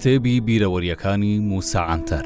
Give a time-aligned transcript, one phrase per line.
[0.00, 2.24] کتێبی بیرەوەریەکانی موساعاتەر.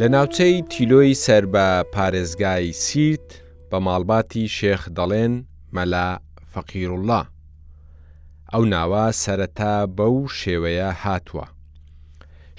[0.00, 3.28] لە ناوچەی تیلۆی سەر بە پارێزگای سیرت
[3.70, 5.34] بە ماڵباتی شێخ دەڵێن
[5.76, 6.08] مەلا
[6.52, 7.20] فەقیرله.
[8.52, 11.46] ئەو ناوە سەرەتا بەو شێوەیە هاتووە.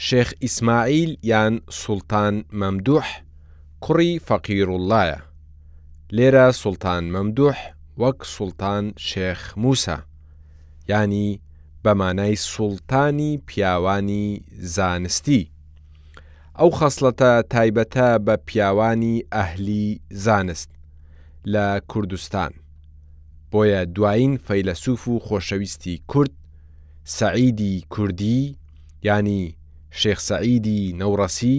[0.07, 3.07] شێخ ئیسماعیل یان سولتان مەمدوح
[3.83, 5.26] کوڕی فەقیرلهە.
[6.15, 7.57] لێرە سولتان مەمدوح
[8.01, 9.97] وەک سولتان شێخ موسا
[10.89, 11.39] ینی
[11.83, 14.25] بەمانای سوڵتانی پیاوانی
[14.75, 15.43] زانستی
[16.59, 19.87] ئەو خەسلەتە تایبەتە بە پیاوانی ئەهلی
[20.25, 20.69] زانست
[21.53, 22.51] لە کوردستان
[23.51, 26.33] بۆیە دوایین فەیلسوف و خۆشەویستی کورد
[27.17, 28.41] سەعیدی کوردی
[29.07, 29.43] ینی
[29.99, 31.57] شێخ سەعیدی نەوڕەسی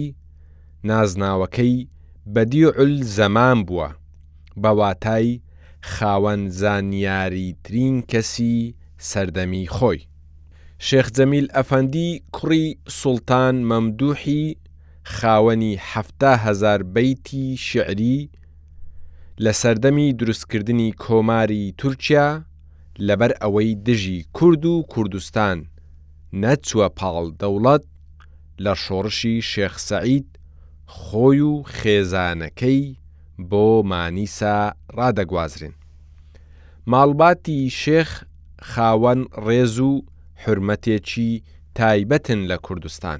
[0.89, 1.75] نازناوەکەی
[2.35, 3.89] بەدیعل زەمان بووە
[4.61, 5.41] بەواتای
[5.93, 8.73] خاوەن زانیاریترین کەسی
[9.09, 10.01] سەردەمی خۆی.
[10.87, 12.67] شێخجەمیل ئەفەندی کوڕی
[12.99, 14.43] سولتان مەمدوحی
[15.15, 18.19] خاوەنی هەهزار بەیتی شعری
[19.43, 22.29] لە سەردەمی دروستکردنی کۆماری تورکیا
[23.07, 25.57] لەبەر ئەوەی دژی کورد و کوردستان
[26.43, 27.83] نەچووە پاڵ دەوڵەت
[28.63, 30.27] لە شۆڕشی شێخسەعید
[30.97, 32.98] خۆی و خێزانەکەی
[33.49, 34.57] بۆ مانیسا
[34.97, 35.73] ڕدەگوازرێن.
[36.91, 38.09] ماڵباتی شێخ
[38.69, 39.91] خاوەن ڕێز و
[40.43, 41.31] حرمەتێکی
[41.77, 43.19] تایبەتن لە کوردستان.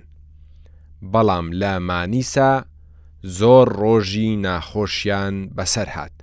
[1.11, 2.51] بەڵام لە مانیسا
[3.37, 6.15] زۆر ڕۆژی ناخۆشیان بەسەر هاات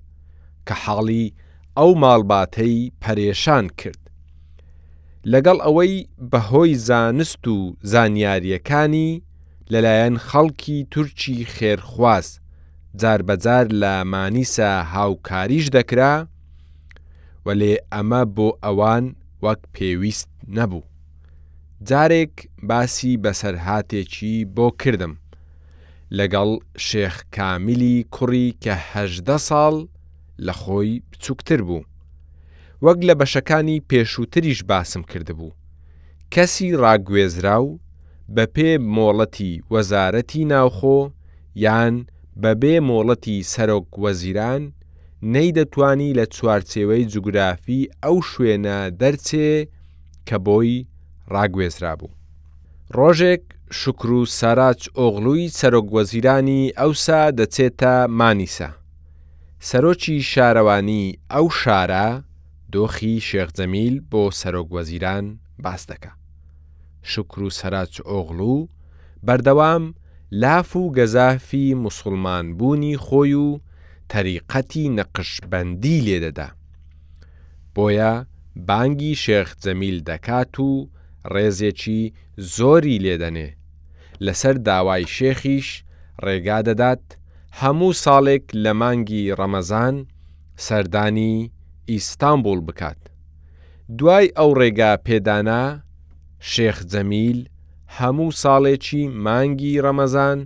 [0.67, 1.25] کە حاڵی
[1.79, 4.03] ئەو ماڵباتەی پەرێشان کرد.
[5.33, 5.95] لەگەڵ ئەوەی
[6.31, 7.57] بەهۆی زانست و
[7.93, 9.09] زانیاریەکانی
[9.73, 12.29] لەلایەن خەڵکی تورکی خێرخواز
[13.01, 16.15] جار بەجار لە مانیسە هاوکاریش دەکرا
[17.47, 19.05] وەلێ ئەمە بۆ ئەوان
[19.45, 20.85] وەک پێویست نەبوو.
[21.89, 22.35] جارێک
[22.69, 25.15] باسی بەسەرهاتێکی بۆ کردم
[26.19, 26.51] لەگەڵ
[26.89, 29.75] شێخ کامیلی کوڕی کەهدە ساڵ
[30.47, 31.83] لە خۆی بچووکتر بوو.
[32.85, 35.51] وەک لە بەشەکانی پێشووتریش باسم کردبوو.
[36.35, 37.79] کەسی ڕاگوێزرا و
[38.35, 41.01] بە پێ مۆڵەتی وەزارەتی ناوخۆ
[41.65, 41.95] یان
[42.43, 44.63] بەبێ مۆڵەتی سەرۆک وەزیران
[45.35, 49.51] نەیدەتوانی لە چوارچێوەی جوگرافی ئەو شوێنە دەرچێ
[50.29, 50.77] کە بۆی
[51.35, 52.13] ڕاگوێزرا بوو.
[52.97, 53.43] ڕۆژێک
[53.81, 58.69] شکر و ساراج ئۆغلووی سەرۆک وەزیرانی ئەوسا دەچێتە مانیسا.
[59.69, 62.09] سەرۆکی شارەوانی ئەو شارە
[62.73, 65.25] دۆخی شێخجەمیل بۆ سەرۆک وەزیران
[65.65, 66.11] باس دەکە.
[67.13, 68.57] شکر و سەراج ئۆغلو
[69.27, 69.85] بەردەوام
[70.33, 73.61] لاف و گەزافی مسلمان بوونی خۆی و
[74.13, 76.49] تەریقەتی نەقشبەندی لێدەدا.
[77.75, 78.15] بۆیە
[78.69, 80.71] بانگی شێخ جەمیل دەکات و
[81.35, 82.03] ڕێزێکی
[82.57, 83.49] زۆری لێدەنێ.
[84.25, 85.69] لەسەر داوای شێخیش
[86.25, 87.05] ڕێگا دەدات
[87.61, 89.97] هەموو ساڵێک لە مانگی ڕەمەزان
[90.67, 91.51] سەردانی
[91.91, 92.99] ئیستانبول بکات.
[93.99, 95.65] دوای ئەو ڕێگا پێدانا
[96.53, 97.39] شێخ جەمیل
[97.99, 100.39] هەموو ساڵێکی مانگی ڕەمەزان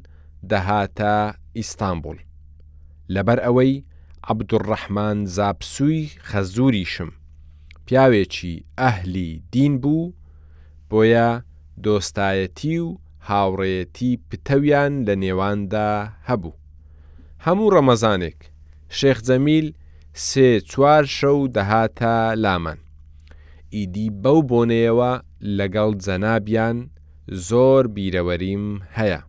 [0.51, 1.17] دەهاتە
[1.57, 2.19] ئیستانبول
[3.15, 3.75] لەبەر ئەوەی
[4.29, 7.11] عەبدوڕەحمان زاپسووی خەزووریشم
[7.87, 10.15] پیاوێکی ئەهلی دین بوو
[10.91, 11.29] بۆیە
[11.85, 12.89] دۆستایەتی و
[13.29, 15.91] هاوڕێەتی پتەویان لە نێواندا
[16.29, 16.59] هەبوو
[17.45, 18.41] هەموو ڕەمەزانێک
[18.99, 19.67] شێخ جەمیل
[20.29, 22.15] سێ چوار شەو دەهاتە
[22.45, 22.79] لامان
[23.75, 25.13] ئیدی بەو بۆنەیەوە
[25.59, 26.79] لەگەڵ جەنابیان
[27.49, 28.65] زۆر بیرەوەریم
[28.99, 29.21] هەیە.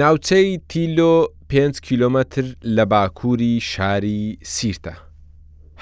[0.00, 2.44] ناوچەی تیلۆ 5 کیلۆمەتر
[2.76, 4.94] لە باکووری شاری سیرتە.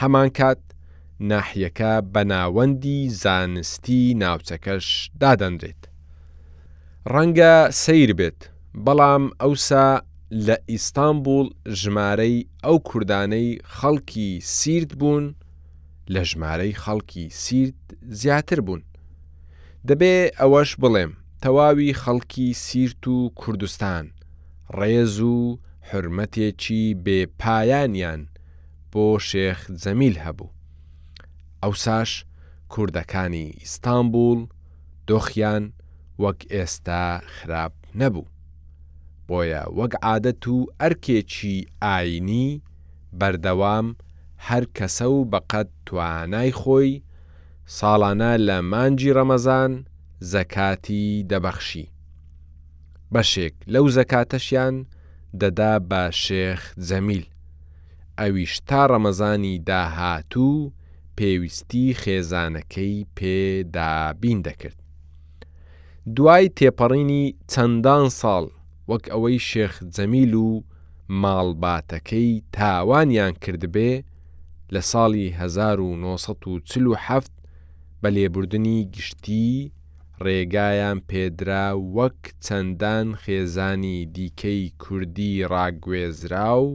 [0.01, 0.59] هەمان کات
[1.31, 4.87] ناحیەکە بە ناوەندی زانستی ناوچەکەش
[5.21, 5.83] دادەنرێت.
[7.13, 8.41] ڕەنگە سیر بێت،
[8.85, 9.89] بەڵام ئەوسا
[10.47, 11.49] لە ئیستانبول
[11.81, 15.25] ژمارەی ئەو کوردانەی خەڵکی سیرت بوون
[16.15, 17.81] لە ژمارەی خەڵکی سیرت
[18.21, 18.83] زیاتر بوون.
[19.89, 21.13] دەبێ ئەوەش بڵێم
[21.45, 24.05] تەواوی خەڵکی سیرت و کوردستان
[24.79, 25.39] ڕێز و
[25.91, 28.23] حرمەتێکی بێپایانیان
[28.93, 30.55] بۆ شێخ جەمیل هەبوو
[31.63, 32.11] ئەوساش
[32.73, 34.41] کوردەکانی ئیستانبول
[35.09, 35.65] دۆخیان
[36.23, 37.05] وەک ئێستا
[37.35, 38.31] خراپ نەبوو
[39.29, 42.51] بۆیە وەک عادەت و ئەرکێکی ئاینی
[43.19, 43.87] بەردەوام
[44.47, 46.91] هەر کەسە و بەقەت توانای خۆی
[47.79, 49.73] ساڵانە لە مانجی ڕەمەزان
[50.33, 51.87] زەکاتی دەبەخشی
[53.13, 54.77] بەشێک لەو زەکاتەشیان
[55.41, 57.25] دەدا بە شێخ جەمیل
[58.19, 60.71] ئەویش تا ڕەمەزانی داهاتوو
[61.17, 64.79] پێویستی خێزانەکەی پێدابین دەکرد
[66.17, 68.45] دوای تێپەڕینی چەندان ساڵ
[68.91, 70.51] وەک ئەوەی شێخ جەمیل و
[71.23, 73.93] ماڵباتەکەی تاوانیان کردبێ
[74.75, 77.25] لە ساڵی 1940
[78.03, 79.51] بە لێبوردنی گشتی
[80.27, 81.67] ڕێگایان پێدرا
[81.97, 86.71] وەک چەندان خێزانی دیکەی کوردی ڕاگوێزرا و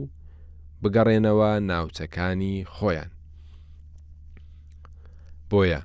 [0.82, 3.10] بگەڕێنەوە ناوچەکانی خۆیان.
[5.50, 5.80] بۆیە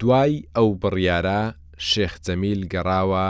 [0.00, 1.42] دوای ئەو بڕیارە
[1.88, 3.26] شێخجەمیل گەڕاوە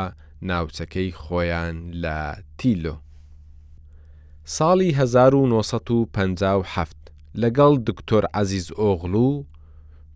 [0.48, 2.18] ناوچەکەی خۆیان لە
[2.58, 2.94] تیلۆ.
[4.56, 6.90] ساڵی 1950
[7.42, 9.30] لەگەڵ دکتۆر عزیز ئۆغلو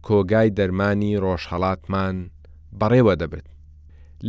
[0.06, 2.16] کۆگای دەرمانی ڕۆژهڵاتمان
[2.80, 3.46] بەڕێوە دەبێت.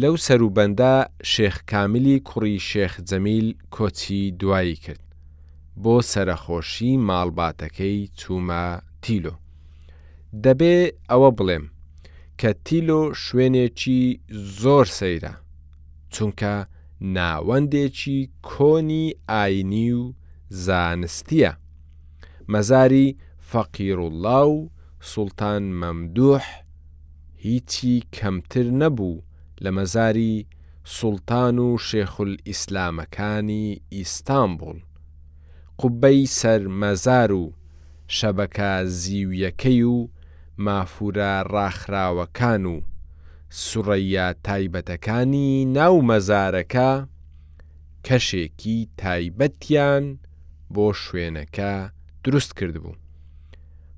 [0.02, 0.94] لەو سەروبەندا
[1.32, 5.04] شێخ کامیلی کوڕی شێخ جەمیل کۆچی دوایی کرد
[5.84, 8.64] بۆ سەرەخۆشی ماڵباتەکەی چوومە
[9.04, 9.34] تیلۆ.
[10.44, 10.76] دەبێ
[11.10, 11.66] ئەوە بڵێم
[12.40, 14.02] کە تیلۆ شوێنێکی
[14.62, 15.34] زۆر سەیرە،
[16.14, 16.54] چونکە
[17.16, 18.20] ناوەندێکی
[18.50, 20.04] کۆنی ئاینی و
[20.66, 21.52] زانستیە.
[22.54, 23.08] مەزاری
[23.52, 24.52] فەقیرڕڵاو
[25.12, 26.46] سولتان مەمدوح
[27.42, 29.18] هیچی کەمتر نەبوو
[29.64, 30.36] لە مەزاری
[30.98, 34.80] سوڵتان و شێخل ئیسلامەکانی ئیستانبول،
[35.82, 37.44] قوبەی سەر مەزار و
[38.18, 38.72] شەبەکە
[39.02, 39.98] زیویەکەی و
[40.66, 42.76] مافورە ڕاخراوەکان و
[43.66, 46.92] سوڕەیە تایبەتەکانی ناو مەزارەکە
[48.08, 50.06] کەشێکی تایبەتیان
[50.74, 51.74] بۆ شوێنەکە
[52.24, 52.96] دروست کردبوو.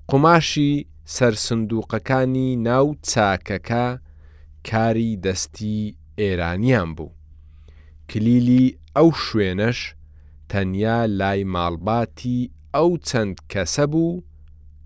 [0.08, 0.74] قماشی
[1.16, 3.86] سەرسندوقەکانی ناو چاکەکە
[4.70, 5.80] کاری دەستی
[6.20, 7.12] ئێرانیان بوو.
[8.10, 8.66] کلیلی
[8.98, 9.80] ئەو شوێنەش
[10.52, 12.40] تەنیا لای ماڵباتی
[12.76, 14.24] ئەو چەند کەسە بوو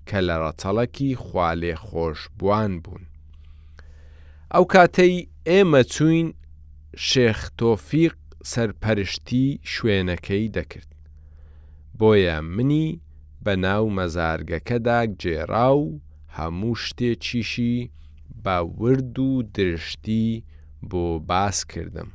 [0.08, 3.04] کە لە ڕەچەڵەکی خوالێ خۆشبووان بوون.
[4.54, 5.16] ئەو کاتەی
[5.50, 6.28] ئێمە چوین
[7.10, 8.16] شێختۆفیق
[8.52, 10.90] سەرپەرشتی شوێنەکەی دەکرد.
[12.00, 12.90] بۆیە منی
[13.46, 15.86] بە ناو مەزارگەکەدا گێرا و
[16.38, 17.78] هەموو شتێکیشی
[18.44, 20.44] بە ورد و درشتی
[20.90, 22.10] بۆ باس کردم.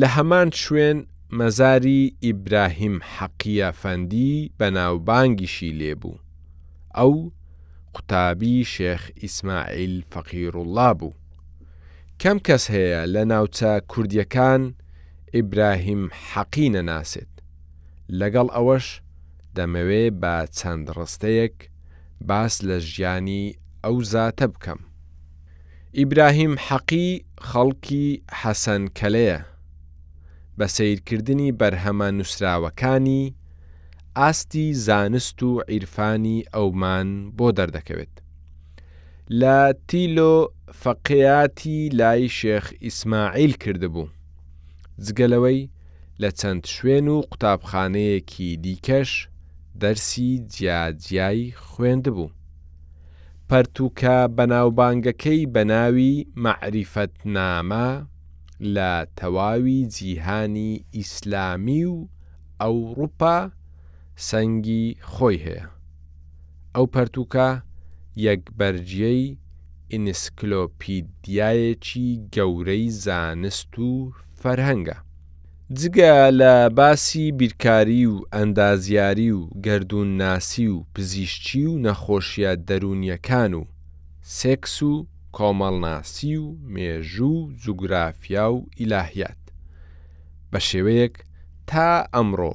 [0.00, 0.98] لە هەمان شوێن
[1.38, 6.18] مەزاری ئیبراهیم حەقیە فەندی بەناوبانگیشی لێبوو.
[6.96, 7.14] ئەو
[7.94, 11.14] قوتابی شێخ ئیسماعیل فەقیرڕڵا بوو.
[12.22, 14.62] کەم کەس هەیە لە ناوچە کوردیەکان
[15.34, 16.02] ئیبراهیم
[16.32, 17.32] حەقی نەناسێت.
[18.20, 18.86] لەگەڵ ئەوەش
[19.56, 21.56] دەمەوێ بە چەند ڕستەیەک
[22.28, 23.44] باس لە ژیانی
[23.84, 24.80] ئەو زاتە بکەم.
[25.98, 27.08] ئیبراهیم حەقی
[27.48, 28.06] خەڵکی
[28.40, 29.38] حەسەن کەلەیە
[30.58, 33.22] بە سیرکردنی بەرهەمە نووسراوەکانی
[34.18, 38.14] ئاستی زانست و عیرفانی ئەومان بۆ دەردەکەوێت.
[39.40, 39.58] لە
[39.88, 40.34] تیلۆ
[40.82, 44.08] فەقیاتی لای شێخ ئیسماعیل کردبوو.
[45.04, 45.60] جگەلەوەی
[46.22, 49.10] لە چەند شوێن و قوتابخانەیەکی دیکەش
[49.82, 52.34] دەرسی جیاجیایی خوێندبوو.
[53.48, 56.14] پەرتوکە بەناوبانگەکەی بەناوی
[56.44, 57.88] مەعریفەت نامە
[58.74, 61.94] لە تەواوی جیهانی ئیسلامی و
[62.62, 63.38] ئەوروپا
[64.28, 65.64] سەنگی خۆی هەیە.
[66.74, 67.50] ئەو پەرتوکە
[68.26, 69.22] یەکبەرجەی
[69.92, 73.88] ئینسکلۆپیدایەکی گەورەی زانست و
[74.40, 74.98] فەرهەنگە.
[75.72, 83.62] جگە لە باسی بیرکاری و ئەندازیاری و گردون ناسی و پزیشتی و نەخۆشیە دەرونیەکان و
[84.38, 85.06] سێکس و
[85.36, 89.42] کۆمەڵناسی و مێژوو جوگرافیا و ئیلاهیات
[90.52, 91.14] بە شێوەیەک
[91.66, 92.54] تا ئەمڕۆ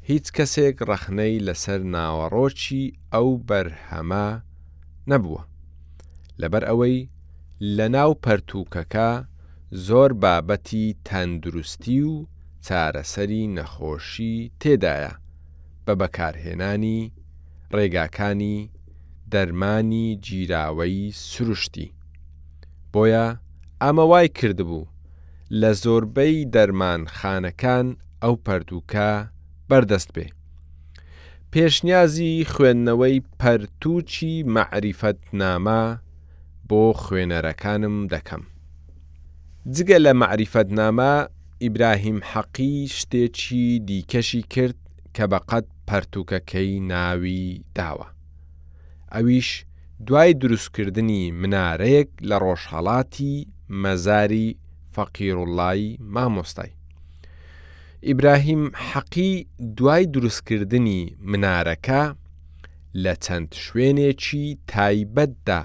[0.00, 4.28] هیچ کەسێک ڕەخنەی لەسەر ناوەڕۆکی ئەو بەرهەمە
[5.10, 5.42] نەبووە
[6.40, 7.08] لەبەر ئەوەی
[7.76, 9.10] لە ناو پەرتووکەکە
[9.76, 12.14] زۆر بابەتی تەندروستی و
[12.66, 15.12] چارەسەری نەخۆشی تێدایە
[15.86, 17.00] بە بەکارهێنانی
[17.76, 18.58] ڕێگاکانی
[19.32, 21.94] دەرمانی جیراوەی سروشتی
[22.92, 23.26] بۆیە
[23.82, 24.90] ئەمە وای کردبوو
[25.60, 27.86] لە زۆربەی دەرمانخانەکان
[28.22, 29.12] ئەو پەرتوکە
[29.68, 30.26] بەردەست بێ
[31.52, 35.82] پێشنیازی خوێندنەوەی پەرتوچی مەعریفەت نامە
[36.68, 38.44] بۆ خوێنەرەکانم دەکەم
[39.72, 41.14] جگە لە معریفەت نامە
[41.62, 44.78] ئیبراهیم حەقی شتێکی دیکەشی کرد
[45.14, 48.06] کە بەقەت پەرتوکەکەی ناوی داوە.
[49.12, 49.48] ئەویش
[50.06, 53.34] دوای دروستکردنی منارەیەک لە ڕۆژهڵاتی
[53.82, 54.48] مەزاری
[54.94, 56.72] فەقیڕوڵایی مامۆستای.
[58.06, 59.32] ئیبراهیم حەقی
[59.76, 61.00] دوای دروستکردنی
[61.32, 62.02] منارەکە
[63.02, 65.60] لە چەند شوێنێکی تایبەتدا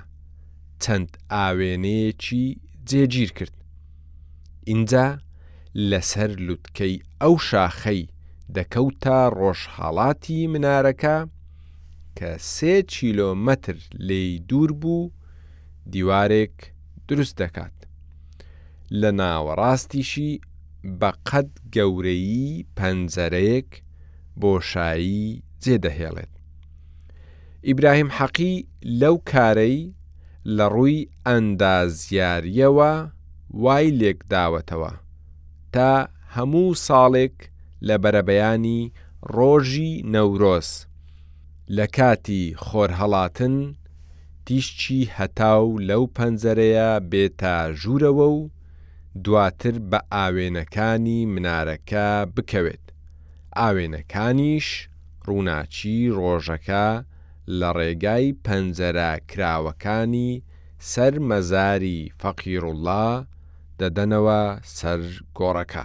[0.84, 2.46] چەند ئاوێنەیەکی
[2.90, 3.56] جێگیر کرد.
[4.68, 5.20] اینجا
[5.92, 8.02] لەسەر لوتکەی ئەو شاخەی
[8.56, 11.18] دەکەوتە ڕۆژحاڵاتی منارەکە
[12.18, 15.12] کە سێ چیلۆمەتر لی دوور بوو
[15.94, 16.56] دیوارێک
[17.08, 17.78] دروست دەکات.
[19.02, 20.32] لە ناوەڕاستیشی
[21.00, 23.70] بە قەت گەورەی پەنجەرەیەک
[24.42, 25.28] بۆشایی
[25.64, 26.34] جێدەهێڵێت.
[27.68, 28.56] ئیبراهیم حەقی
[29.02, 29.78] لەو کارەی
[30.58, 32.94] لە ڕووی ئەندازیاریەوە
[33.54, 34.92] وای لێک داوەتەوە
[35.74, 35.90] تا
[36.36, 37.36] هەموو ساڵێک
[37.88, 38.82] لە بەرەبەیانی
[39.36, 40.70] ڕۆژی نەورۆز
[41.78, 43.56] لە کاتی خۆرهەڵاتن
[44.46, 48.40] تیشچی هەتاو لەو پەنجەرەیە بێتە ژوورەوە و
[49.24, 52.84] دواتر بە ئاوێنەکانی منارەکە بکەوێت
[53.60, 54.68] ئاوێنەکانیش
[55.28, 56.88] ڕووناچی ڕۆژەکە
[57.60, 60.32] لە ڕێگای پەنجەرە کراوەکانی
[60.92, 63.08] سەر مەزاری فەقیڕوڵە
[63.82, 64.40] دەدەنەوە
[64.78, 65.02] سەر
[65.38, 65.84] گۆڕەکە.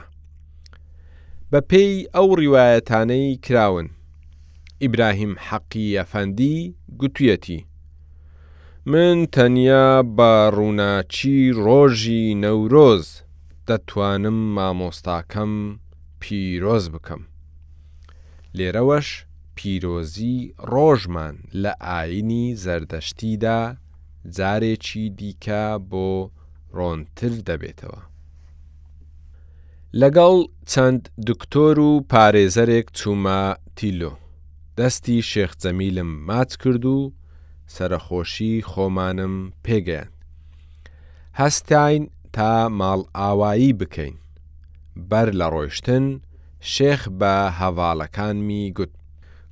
[1.51, 3.89] بە پێی ئەو ڕیواەتانەی کراون.
[4.83, 6.57] ئیبراهیم حەقی ئەفەندی
[7.01, 7.61] گوتویەتی.
[8.91, 13.05] من تەنیا بە ڕووناچی ڕۆژی نەورۆز
[13.69, 15.55] دەتوانم مامۆستاکەم
[16.21, 17.23] پیرۆز بکەم.
[18.57, 19.09] لێرەوەش
[19.57, 20.37] پیرۆزی
[20.73, 23.63] ڕۆژمان لە ئاینی زەردەشتیدا
[24.37, 26.11] جارێکی دیکە بۆ
[26.79, 28.01] ڕۆنتر دەبێتەوە.
[30.01, 30.37] لەگەڵ
[30.73, 33.41] چەند دکتۆر و پارێزەرێک چوومە
[33.77, 34.13] تیلۆ،
[34.79, 36.99] دەستی شێخجەمیلم ماچ کرد و
[37.75, 40.09] سەرخۆشی خۆمانم پێگەیان.
[41.41, 42.03] هەستین
[42.35, 44.15] تا ماڵ ئاوایی بکەین.
[45.11, 46.07] بەر لە ڕۆیشتن
[46.75, 48.93] شێخ بە هەواڵەکانمی گوت.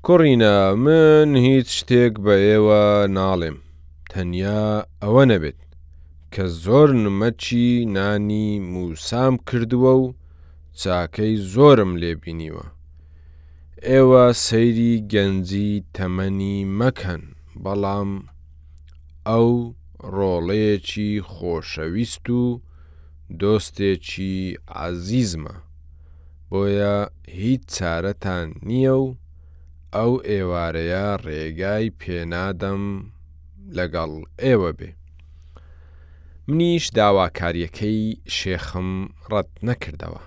[0.06, 2.82] کوڕینە من هیچ شتێک بە ئێوە
[3.16, 3.56] ناڵێم،
[4.10, 4.64] تەنیا
[5.02, 5.56] ئەوە نەبێت.
[6.34, 10.04] کە زۆر نمەچی نانی موسام کردووە و
[10.80, 12.66] چاکەی زۆرم لێبینیوە.
[13.88, 17.22] ئێوە سەیری گەنجی تەمەنی مەکەن
[17.62, 18.12] بەڵام
[19.28, 19.50] ئەو
[20.14, 22.42] ڕۆڵەیەکی خۆشەویست و
[23.40, 24.36] دۆستێکی
[24.84, 25.56] عزیزمە
[26.50, 26.96] بۆیە
[27.40, 29.08] هیچ چارەتان نییە و
[29.94, 32.84] ئەو ئێوارەیە ڕێگای پێنادەم
[33.76, 34.12] لەگەڵ
[34.44, 34.90] ئێوە بێ.
[36.50, 38.02] منیش داواکاریەکەی
[38.38, 38.88] شێخم
[39.30, 40.20] ڕەت نەکردەوە.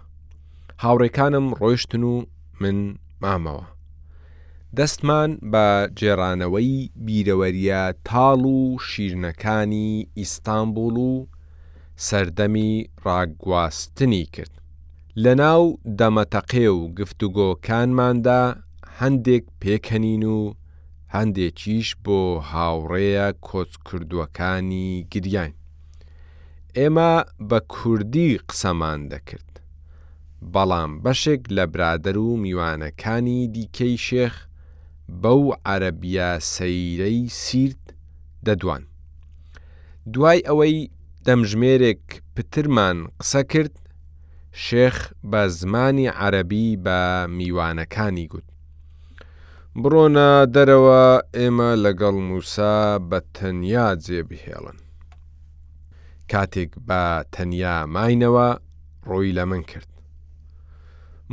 [0.83, 2.15] هاوڕێکانم ڕۆیشتن و
[2.61, 2.77] من
[3.23, 3.65] مامەوە.
[4.77, 5.67] دەستمان بە
[5.99, 11.11] جێرانەوەی بیرەوەریە تاڵ و شیرنەکانی ئیستانبول و
[12.07, 12.73] سەردەمی
[13.05, 14.53] ڕاگواستنی کرد.
[15.23, 15.63] لە ناو
[15.99, 18.43] دەمەتەقێ و گفتوگۆکانماندا
[18.99, 20.39] هەندێک پێکەنین و
[21.15, 22.19] هەندێکیش بۆ
[22.51, 25.53] هاوڕێیە کۆچکردووەکانی گریان.
[26.79, 27.13] ئێمە
[27.49, 29.51] بە کوردی قسەمان دەکرد.
[30.53, 34.35] بەڵام بەشێک لە برادەر و میوانەکانی دیکەی شێخ
[35.21, 37.83] بەو عەرەبیا سەیرەی سیرت
[38.45, 38.83] دەدوان.
[40.13, 40.77] دوای ئەوەی
[41.25, 42.03] دەمژمێرێک
[42.35, 43.75] پترمان قسە کرد،
[44.65, 44.95] شێخ
[45.31, 46.99] بە زمانی عەرەبی بە
[47.37, 48.47] میوانەکانی گوت.
[49.81, 51.03] بڕۆنە دەرەوە
[51.37, 52.77] ئێمە لەگەڵ موسا
[53.09, 54.79] بە تەنیا جێبهێڵن.
[56.31, 57.01] کاتێک بە
[57.33, 58.49] تەنیا ماینەوە
[59.07, 59.87] ڕۆی لە من کرد.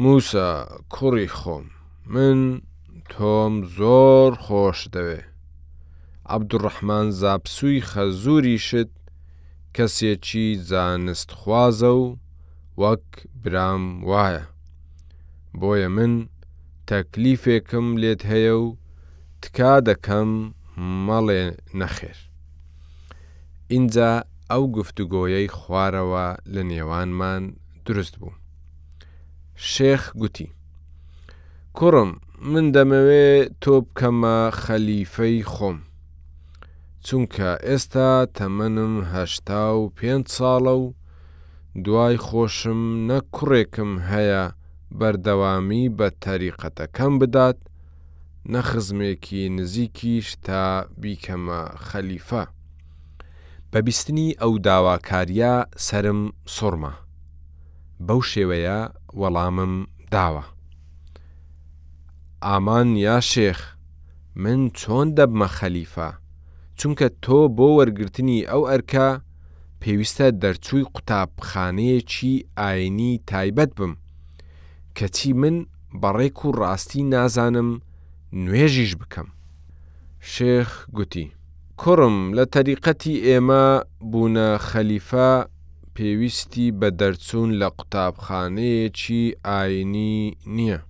[0.03, 0.49] موسە
[0.95, 1.65] کوڕی خۆم
[2.13, 2.39] من
[3.13, 5.21] تۆم زۆر خۆش دەوێ.
[6.33, 8.91] عەبدوڕەحمان زاپسووی خەزووری شت
[9.77, 12.05] کەسێکی زانستخوازە و
[12.81, 13.05] وەک
[13.45, 14.43] برام وایە.
[15.61, 16.13] بۆیە من
[16.91, 18.67] تەکلیفێکم لێت هەیە و
[19.43, 20.31] تکا دەکەم
[21.07, 21.45] مەڵێ
[21.81, 22.17] نەخێر.
[23.75, 24.13] اینجا
[24.51, 27.43] ئەو گفتوگۆیەی خوارەوە لە نێوانمان
[27.87, 28.39] دروست بوو.
[29.73, 30.49] شێخ گوتی:
[31.79, 32.11] کوڕم
[32.53, 33.27] من دەمەوێ
[33.63, 35.79] تۆ بکەمە خەلیفەی خۆم.
[37.07, 40.87] چونکە ئێستا تەمەنم هەشتا و پێ ساڵە و
[41.85, 44.45] دوای خۆشم نە کوڕێکم هەیە
[44.99, 47.59] بەردەوامی بە تەریقەتەکەم بدات،
[48.53, 50.65] نەخزمێکی نزیکیش تا
[51.03, 52.45] بیکەمە خەلیفە.
[53.75, 55.55] بە بیستنی ئەو داواکاریە
[55.87, 56.21] سرم
[56.57, 56.93] سوڕمە.
[58.07, 58.79] بەو شێوەیە
[59.21, 59.75] وەڵامم
[60.15, 60.45] داوە.
[62.47, 63.61] ئامان یا شێخ،
[64.43, 66.11] من چۆن دەبمە خەلیفە،
[66.79, 69.09] چونکە تۆ بۆ وەرگرتنی ئەو ئەرکە
[69.81, 73.93] پێویستە دەرچووی قوتابخانەیەکی ئاینی تایبەت بم،
[74.99, 75.57] کەچی من
[76.03, 77.71] بەڕێک و ڕاستی نازانم
[78.45, 79.29] نوێژیش بکەم.
[80.33, 81.27] شێخ گوتی.
[81.87, 83.67] کوڕم لە تەریقەتی ئێمە
[84.11, 85.31] بوونە خەلیفە
[85.95, 90.17] پێویستی بە دەرچوون لە قوتابخانەیەکی ئاینی
[90.57, 90.81] نییە.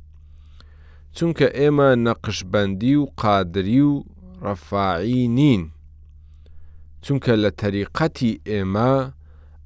[1.16, 3.94] چونکە ئێمە نەقشبندی و قادری و
[4.44, 5.62] ڕەفاعی نین.
[7.04, 8.92] چونکە لە تەریقەتی ئێمە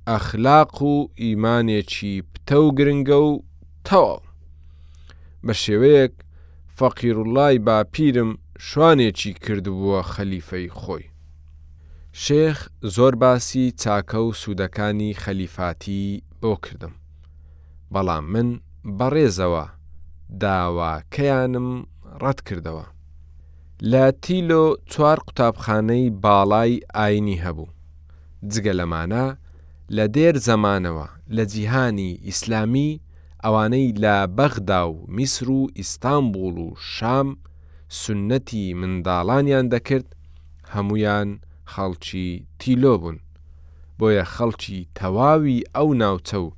[0.09, 3.43] ئەخلاق و ئیمانێکی پتە و گرنگە و
[3.87, 4.23] تەواو.
[5.47, 6.13] بە شێوەیەک
[6.79, 8.31] فەقیرڕڵای باپیرم
[8.69, 11.07] شوانێکی کردبووە خەلیفەی خۆی.
[12.25, 12.59] شێخ
[12.97, 16.05] زۆر باسی چاکە و سوودەکانی خەلیفاتی
[16.41, 16.95] بۆ کردم.
[17.93, 18.49] بەڵام من
[18.99, 19.65] بەڕێزەوە
[20.43, 21.69] داواکەیانم
[22.23, 22.87] ڕەت کردەوە.
[23.91, 27.71] لە تیلۆ چوار قوتابخانەی باڵای ئاینی هەبوو.
[28.53, 29.27] جگە لەمانە
[29.97, 31.07] لە دێر زەمانەوە
[31.37, 32.91] لە جیهانی ئیسلامی
[33.45, 37.29] ئەوانەی لە بەغدا و میسر و ئیستانبول و شام
[38.03, 40.09] سنەتی منداڵانیان دەکرد
[40.75, 41.29] هەمویان
[41.73, 42.29] خەڵکی
[42.61, 43.19] تیلۆ بوون
[43.99, 46.49] بۆیە خەڵکی تەواوی ئەو ناوچە و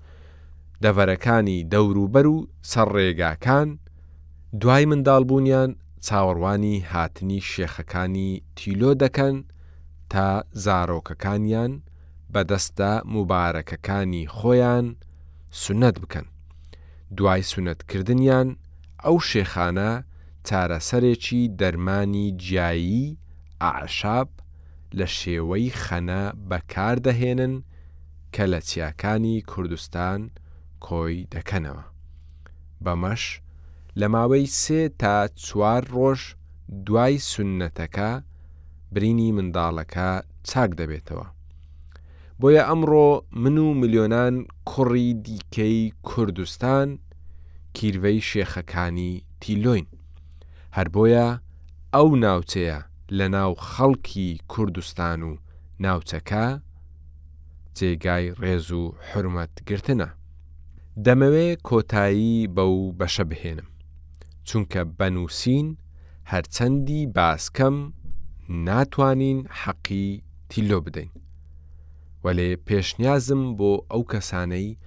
[0.83, 2.37] دەڤەرەکانی دەوروبەر و
[2.71, 3.69] سەرڕێگاکان
[4.61, 5.71] دوای منداڵبوونیان
[6.07, 9.37] چاوەڕوانی هاتنی شێخەکانی تیلۆ دەکەن
[10.13, 10.27] تا
[10.65, 11.73] زارۆکەکانیان
[12.35, 14.87] بەدەستە مبارەکەکانی خۆیان
[15.63, 16.27] سنەت بکەن.
[17.17, 18.49] دوای سونەتکردنیان
[19.05, 19.91] ئەو شێخانە
[20.49, 23.07] چارەسەرێکی دەرمانی جیایی
[23.63, 24.29] ئاعشاب
[24.99, 27.55] لە شێوەی خەنە بەکاردەهێنن
[28.35, 30.21] کە لە چیاکانی کوردستان
[30.87, 31.85] کۆی دەکەنەوە.
[32.85, 33.25] بەمەش
[34.01, 35.15] لە ماوەی سێ تا
[35.45, 36.21] چوار ڕۆژ
[36.87, 38.11] دوای سنەتەکە
[38.95, 40.11] برینی منداڵەکە
[40.49, 41.27] چاک دەبێتەوە.
[42.41, 43.11] بۆیە ئەمڕۆ
[43.43, 44.35] من و ملیۆنان
[44.71, 46.89] کوڕی دیکەی کوردستان
[47.77, 49.87] کیرڤەی شێخەکانی تیلۆین.
[50.77, 51.27] هەر بۆیە
[51.95, 52.79] ئەو ناوچەیە
[53.17, 55.35] لە ناو خەڵکی کوردستان و
[55.85, 56.47] ناوچەکە
[57.77, 60.09] جێگای ڕێز و حرمەت گرتنە.
[61.05, 63.69] دەمەوێ کۆتایی بەو بەشە بهێنم
[64.49, 65.67] چونکە بەنووسین
[66.33, 67.77] هەرچەندی باسکەم
[68.69, 70.09] ناتوانین حەقی
[70.51, 71.11] تیلۆ بدەین
[72.25, 74.79] وەلێ پێشنیازم بۆ ئەو کەسانەی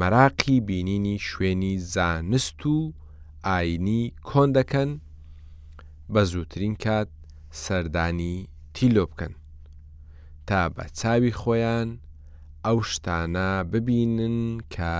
[0.00, 2.76] مەراقی بینینی شوێنی زانست و
[3.46, 4.90] ئاینی کۆندەکەن
[6.12, 7.08] بە زووترین کات
[7.62, 9.32] سەردانی تیلۆ بکەن
[10.46, 11.88] تا بە چاوی خۆیان
[12.64, 14.38] ئەو شتانە ببینن
[14.74, 14.94] کە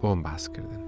[0.00, 0.82] بۆم باسکردن.